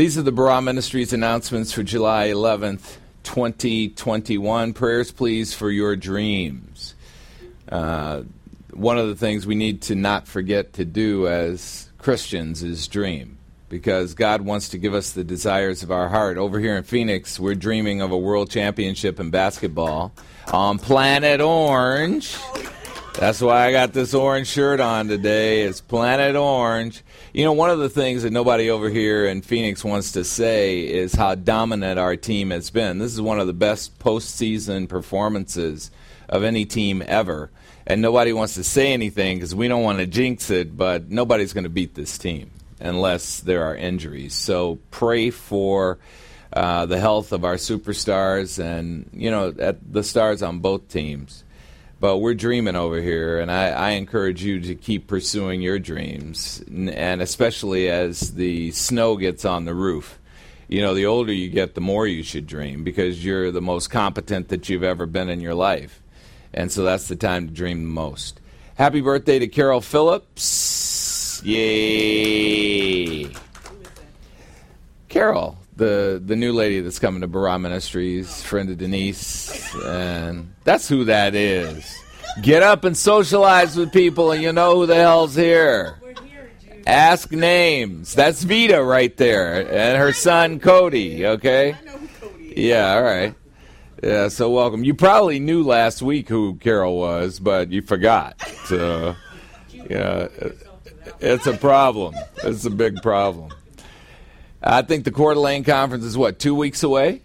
[0.00, 4.72] These are the Barah Ministries announcements for July 11th, 2021.
[4.72, 6.94] Prayers, please, for your dreams.
[7.68, 8.22] Uh,
[8.72, 13.36] one of the things we need to not forget to do as Christians is dream
[13.68, 16.38] because God wants to give us the desires of our heart.
[16.38, 20.14] Over here in Phoenix, we're dreaming of a world championship in basketball
[20.50, 22.38] on Planet Orange.
[23.20, 25.60] That's why I got this orange shirt on today.
[25.64, 27.02] It's Planet Orange.
[27.34, 30.80] You know, one of the things that nobody over here in Phoenix wants to say
[30.80, 32.96] is how dominant our team has been.
[32.96, 35.90] This is one of the best postseason performances
[36.30, 37.50] of any team ever.
[37.86, 41.52] And nobody wants to say anything because we don't want to jinx it, but nobody's
[41.52, 42.50] going to beat this team
[42.80, 44.32] unless there are injuries.
[44.32, 45.98] So pray for
[46.54, 51.44] uh, the health of our superstars and, you know, the stars on both teams.
[52.00, 56.64] But we're dreaming over here, and I, I encourage you to keep pursuing your dreams,
[56.66, 60.18] and especially as the snow gets on the roof.
[60.66, 63.88] You know, the older you get, the more you should dream because you're the most
[63.88, 66.00] competent that you've ever been in your life.
[66.54, 68.40] And so that's the time to dream the most.
[68.76, 71.42] Happy birthday to Carol Phillips.
[71.44, 73.30] Yay!
[75.10, 80.88] Carol, the the new lady that's coming to Barah Ministries, friend of Denise, and that's
[80.88, 81.98] who that is.
[82.42, 85.96] Get up and socialize with people, and you know who the hell's here.
[86.86, 88.14] Ask names.
[88.14, 91.26] That's Vita right there, and her son Cody.
[91.26, 91.74] Okay.
[92.38, 92.94] Yeah.
[92.94, 93.34] All right.
[94.02, 94.28] Yeah.
[94.28, 94.84] So welcome.
[94.84, 98.40] You probably knew last week who Carol was, but you forgot.
[98.66, 99.16] So.
[99.88, 100.28] Yeah.
[101.20, 102.14] It's a problem.
[102.44, 103.50] It's a big problem.
[104.62, 107.22] I think the Coeur d'Alene conference is what, two weeks away?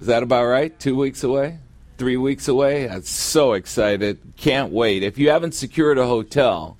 [0.00, 0.78] Is that about right?
[0.78, 1.58] Two weeks away?
[1.96, 2.88] Three weeks away?
[2.88, 4.18] I'm so excited.
[4.36, 5.02] Can't wait.
[5.02, 6.76] If you haven't secured a hotel,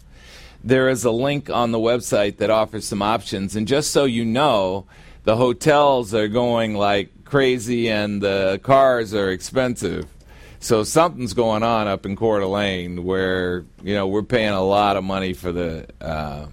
[0.62, 3.56] there is a link on the website that offers some options.
[3.56, 4.86] And just so you know,
[5.24, 10.06] the hotels are going like crazy and the cars are expensive.
[10.60, 14.96] So something's going on up in Coeur d'Alene where you know we're paying a lot
[14.96, 16.46] of money for the uh,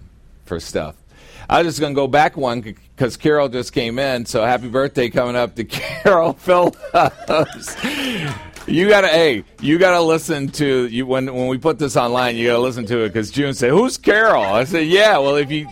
[0.45, 0.95] for stuff.
[1.49, 4.25] I was just going to go back one because Carol just came in.
[4.27, 6.77] So happy birthday coming up to Carol Phillips.
[8.67, 12.35] you gotta, hey, you gotta listen to you when when we put this online.
[12.35, 15.49] You gotta listen to it because June said, "Who's Carol?" I said, "Yeah, well, if
[15.49, 15.67] you,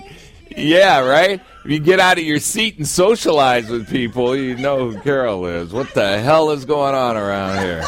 [0.55, 4.89] yeah, right." If you get out of your seat and socialize with people, you know
[4.89, 5.73] who Carol is.
[5.73, 7.83] What the hell is going on around here?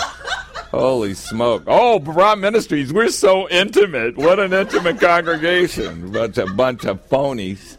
[0.71, 1.63] Holy smoke.
[1.65, 4.17] Oh, Barah Ministries, we're so intimate.
[4.17, 6.11] What an intimate congregation.
[6.11, 7.77] Bunch a bunch of phonies.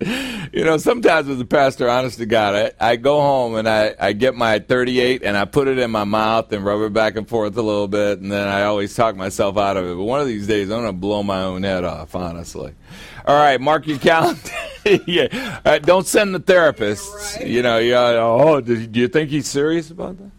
[0.52, 3.94] you know, sometimes as a pastor, honest to God, I, I go home and I,
[4.00, 7.16] I get my 38 and I put it in my mouth and rub it back
[7.16, 9.94] and forth a little bit, and then I always talk myself out of it.
[9.94, 12.72] But one of these days, I'm going to blow my own head off, honestly.
[13.26, 14.40] All right, mark your calendar.
[15.06, 17.46] yeah, uh, don't send the therapists.
[17.46, 18.16] You know, yeah.
[18.18, 20.30] Oh, do you think he's serious about that?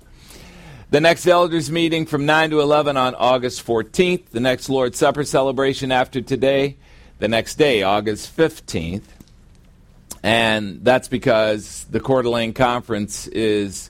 [0.90, 4.30] The next elders meeting from 9 to 11 on August 14th.
[4.32, 6.78] The next Lord's Supper celebration after today,
[7.20, 9.04] the next day, August 15th.
[10.24, 13.90] And that's because the Coeur d'Alene Conference is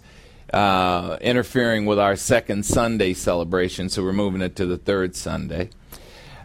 [0.54, 5.70] uh, interfering with our second Sunday celebration, so we're moving it to the third Sunday.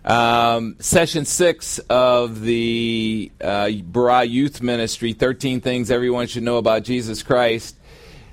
[0.04, 6.84] Um, session six of the uh, Barah Youth Ministry 13 Things Everyone Should Know About
[6.84, 7.76] Jesus Christ.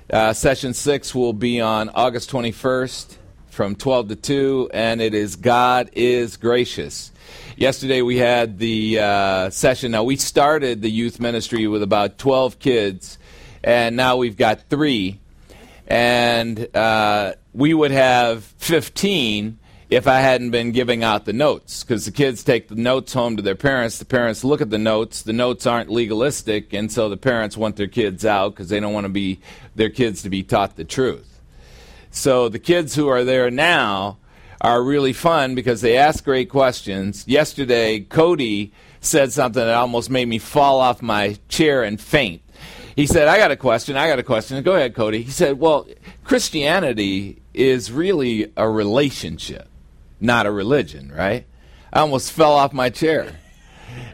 [0.08, 3.16] Uh, session six will be on August 21st
[3.54, 7.12] from 12 to 2, and it is God is Gracious.
[7.56, 9.92] Yesterday we had the uh, session.
[9.92, 13.16] Now, we started the youth ministry with about 12 kids,
[13.62, 15.20] and now we've got three.
[15.86, 21.84] And uh, we would have 15 if I hadn't been giving out the notes.
[21.84, 23.98] Because the kids take the notes home to their parents.
[23.98, 25.22] The parents look at the notes.
[25.22, 28.94] The notes aren't legalistic, and so the parents want their kids out because they don't
[28.94, 29.40] want to be
[29.76, 31.33] their kids to be taught the truth.
[32.14, 34.18] So the kids who are there now
[34.60, 37.24] are really fun because they ask great questions.
[37.26, 42.40] Yesterday, Cody said something that almost made me fall off my chair and faint.
[42.96, 43.96] He said, I got a question.
[43.96, 44.62] I got a question.
[44.62, 45.22] Go ahead, Cody.
[45.22, 45.86] He said, Well,
[46.22, 49.68] Christianity is really a relationship
[50.24, 51.46] not a religion, right?
[51.92, 53.32] I almost fell off my chair.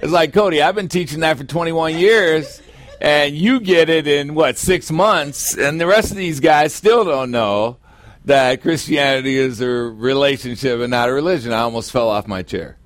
[0.03, 2.61] It's like, Cody, I've been teaching that for 21 years,
[3.01, 7.05] and you get it in, what, six months, and the rest of these guys still
[7.05, 7.79] don't know
[8.25, 11.53] that Christianity is a relationship and not a religion.
[11.53, 12.77] I almost fell off my chair,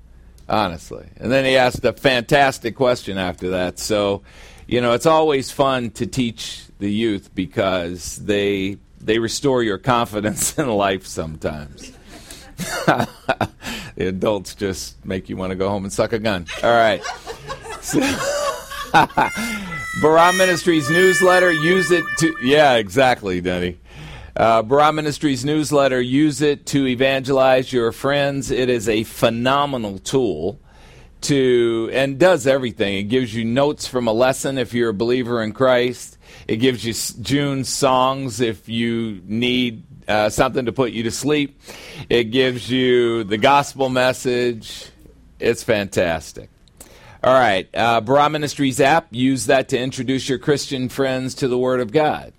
[0.47, 1.07] honestly.
[1.17, 3.79] And then he asked a fantastic question after that.
[3.79, 4.23] So,
[4.67, 10.57] you know, it's always fun to teach the youth because they they restore your confidence
[10.57, 11.91] in life sometimes.
[12.57, 13.47] the
[13.97, 16.45] adults just make you want to go home and suck a gun.
[16.63, 17.01] All right.
[20.01, 21.51] Barah Ministries newsletter.
[21.51, 22.35] Use it to.
[22.41, 23.77] Yeah, exactly, Denny.
[24.35, 26.01] Uh, Barah Ministries newsletter.
[26.01, 28.51] Use it to evangelize your friends.
[28.51, 30.59] It is a phenomenal tool
[31.21, 32.97] to and does everything.
[32.97, 36.17] It gives you notes from a lesson if you're a believer in Christ.
[36.49, 36.93] It gives you
[37.23, 41.61] June songs if you need uh, something to put you to sleep.
[42.09, 44.87] It gives you the gospel message.
[45.39, 46.49] It's fantastic.
[47.23, 49.07] All right, uh, Barah Ministries app.
[49.11, 52.33] Use that to introduce your Christian friends to the Word of God.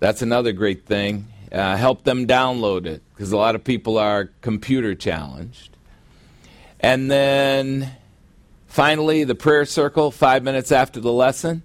[0.00, 1.28] That's another great thing.
[1.50, 5.76] Uh, help them download it because a lot of people are computer challenged.
[6.80, 7.92] And then
[8.66, 11.62] finally, the prayer circle, five minutes after the lesson.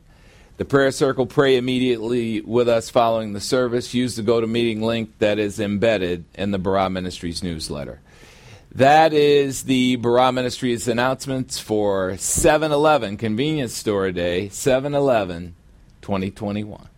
[0.58, 3.94] The prayer circle, pray immediately with us following the service.
[3.94, 8.02] Use the GoToMeeting link that is embedded in the Barah Ministries newsletter.
[8.76, 15.56] That is the Barah Ministries announcements for 7 Eleven Convenience Store Day, 7 Eleven
[16.02, 16.90] 2021.